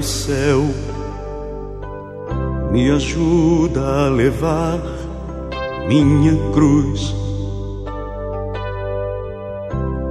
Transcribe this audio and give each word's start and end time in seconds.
do 0.00 0.06
céu, 0.06 0.62
me 2.72 2.90
ajuda 2.90 4.06
a 4.06 4.08
levar 4.08 4.80
minha 5.88 6.34
cruz. 6.54 7.14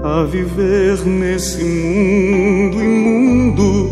A 0.03 0.23
viver 0.25 1.03
nesse 1.07 1.63
mundo 1.63 2.79
imundo 2.79 3.89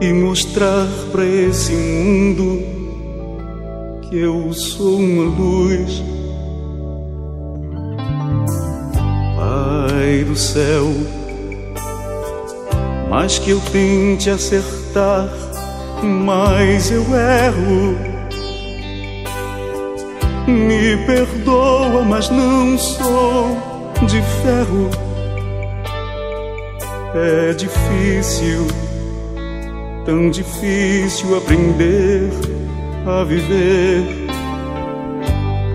e 0.00 0.12
mostrar 0.14 0.88
para 1.12 1.26
esse 1.26 1.72
mundo 1.72 2.62
que 4.08 4.18
eu 4.18 4.50
sou 4.54 4.98
uma 4.98 5.24
luz. 5.24 6.02
Pai 9.36 10.24
do 10.24 10.34
céu, 10.34 10.86
mais 13.12 13.38
que 13.38 13.50
eu 13.50 13.60
tente 13.70 14.30
acertar, 14.30 15.28
mais 16.02 16.90
eu 16.90 17.02
erro. 17.02 17.94
Me 20.48 20.96
perdoa, 21.04 22.02
mas 22.04 22.30
não 22.30 22.78
sou 22.78 23.54
de 24.06 24.22
ferro. 24.40 24.88
É 27.14 27.52
difícil, 27.52 28.66
tão 30.06 30.30
difícil 30.30 31.36
aprender 31.36 32.30
a 33.06 33.24
viver, 33.24 34.06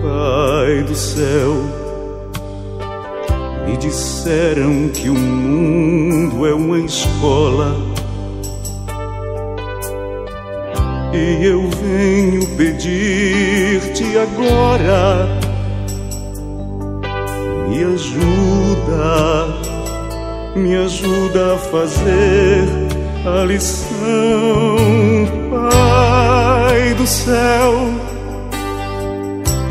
Pai 0.02 0.82
do 0.82 0.94
céu. 0.96 1.87
Me 3.68 3.76
disseram 3.76 4.88
que 4.88 5.10
o 5.10 5.14
mundo 5.14 6.46
é 6.46 6.54
uma 6.54 6.78
escola. 6.78 7.76
E 11.12 11.44
eu 11.44 11.68
venho 11.68 12.46
pedir-te 12.56 14.04
agora, 14.16 15.28
me 17.68 17.84
ajuda, 17.84 19.46
me 20.56 20.76
ajuda 20.76 21.54
a 21.54 21.58
fazer 21.58 22.64
a 23.26 23.44
lição, 23.44 23.96
Pai 25.50 26.94
do 26.94 27.06
céu. 27.06 27.74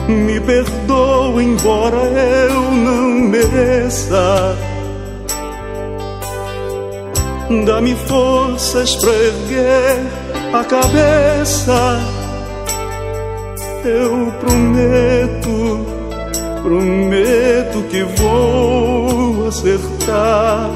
Me 0.07 0.39
perdoa, 0.39 1.43
embora 1.43 1.97
eu 1.97 2.71
não 2.71 3.06
Dá-me 7.65 7.95
forças 7.95 8.95
para 8.97 9.13
erguer 9.13 10.05
a 10.53 10.63
cabeça. 10.65 11.99
Eu 13.85 14.33
prometo, 14.41 15.85
prometo 16.61 17.83
que 17.89 18.03
vou 18.21 19.47
acertar. 19.47 20.69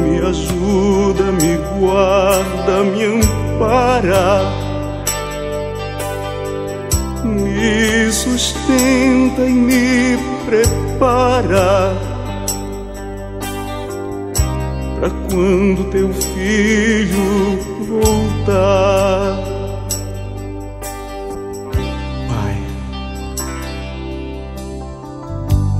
Me 0.00 0.18
ajuda, 0.20 1.24
me 1.32 1.58
guarda, 1.78 2.82
me 2.84 3.04
ampara 3.04 4.61
sustenta 8.22 9.42
e 9.42 9.52
me 9.52 10.16
prepara 10.46 11.92
para 15.00 15.10
quando 15.28 15.90
teu 15.90 16.12
filho 16.14 17.58
voltar. 17.88 19.42
Pai, 22.28 22.56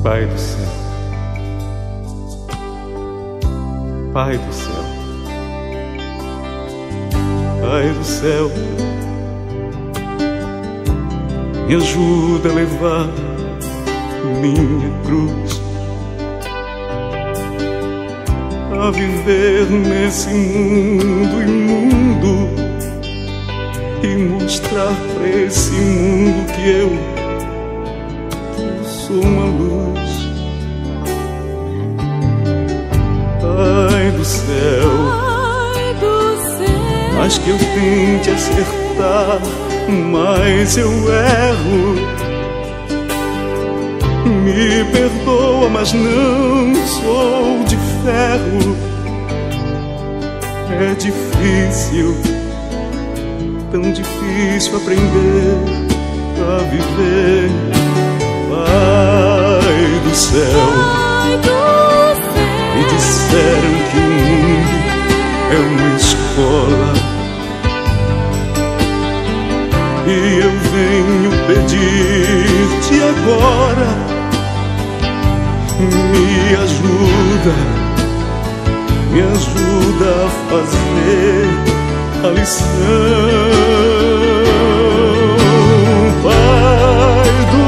Pai 0.02 0.26
do 0.26 0.38
céu, 0.38 0.68
Pai 4.12 4.36
do 4.36 4.52
céu, 4.52 4.84
Pai 7.60 7.88
do 7.88 8.04
céu 8.04 8.50
me 11.66 11.74
ajuda 11.76 12.48
a 12.48 12.52
levar 12.52 13.08
minha 14.40 14.90
cruz. 15.04 15.60
A 18.80 18.90
viver 18.90 19.70
nesse 19.70 20.28
mundo 20.30 21.42
imundo 21.42 22.48
e 24.02 24.16
mostrar 24.16 24.92
para 25.14 25.28
esse 25.28 25.72
mundo 25.72 26.52
que 26.52 26.68
eu 26.68 26.90
sou 28.84 29.20
uma 29.20 29.44
luz. 29.44 30.12
Pai 33.40 34.10
do 34.10 34.24
céu, 34.24 34.90
Pai 35.74 35.94
do 35.94 36.40
céu, 36.56 37.14
mas 37.16 37.38
que 37.38 37.50
eu 37.50 37.58
tente 37.58 38.30
acertar 38.30 39.71
mas 39.88 40.76
eu 40.76 40.90
erro. 40.90 41.94
Me 44.24 44.84
perdoa, 44.92 45.68
mas 45.70 45.92
não 45.92 46.74
sou 46.86 47.64
de 47.64 47.76
ferro. 48.02 48.76
É 50.70 50.94
difícil, 50.94 52.16
tão 53.70 53.82
difícil 53.92 54.76
aprender 54.76 55.58
a 56.40 56.58
viver. 56.64 57.50
Pai 58.50 60.00
do 60.04 60.14
céu, 60.14 60.42
Pai 60.42 61.36
do 61.38 61.44
céu, 61.44 62.32
me 62.74 62.82
disseram 62.84 63.72
que 63.90 63.98
o 63.98 64.00
mundo 64.00 64.76
é 65.50 65.58
uma 65.58 65.90
escola 65.96 66.71
pedir-te 71.62 73.02
agora, 73.02 73.88
me 75.78 76.54
ajuda, 76.56 77.54
me 79.12 79.20
ajuda 79.22 80.08
a 80.24 80.30
fazer 80.50 81.48
a 82.24 82.28
lição, 82.28 82.66
Pai 86.22 87.32
do 87.52 87.64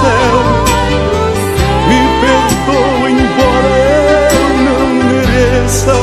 céu, 0.00 0.38
me 1.88 2.00
perdoa 2.22 3.10
embora 3.10 3.72
eu 4.32 4.48
não 4.66 4.86
mereça. 5.04 5.98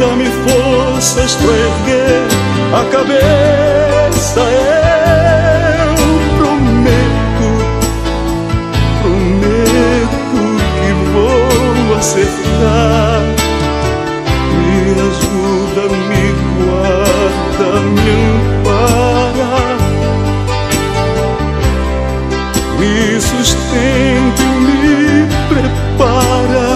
Dá-me 0.00 0.26
forças 0.26 1.34
para 1.36 1.52
erguer 1.52 2.20
a 2.74 2.84
cabeça. 2.90 3.39
Eu 4.20 5.96
prometo, 6.36 7.48
prometo 9.00 10.40
que 10.76 10.90
vou 11.10 11.96
acertar. 11.96 13.22
Me 14.52 14.72
ajuda, 15.08 15.84
me 16.10 16.24
guarda, 16.58 17.68
me 17.80 18.10
ampara. 18.60 19.54
Me 22.78 22.94
sustenta 23.20 24.42
e 24.42 24.46
me 24.60 25.28
prepara. 25.48 26.70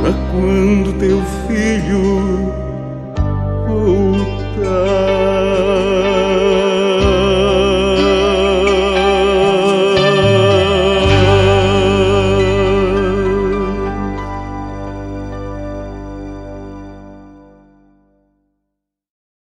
Pra 0.00 0.12
quando 0.32 0.88
teu 0.98 1.18
filho 1.46 2.69
ocultar. 3.70 5.19